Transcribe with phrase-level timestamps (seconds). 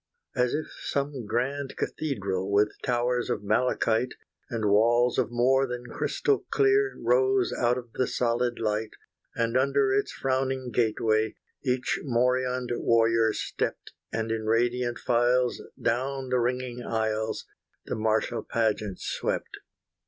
[0.35, 4.15] As if some grand cathedral, With towers of malachite,
[4.49, 8.89] And walls of more than crystal clear, Rose out of the solid light,
[9.35, 16.39] And under its frowning gateway, Each morioned warrior stept, And in radiant files down the
[16.39, 17.45] ringing aisles,
[17.85, 19.55] The martial pageant swept.